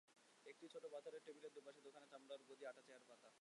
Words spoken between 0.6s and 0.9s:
ছোট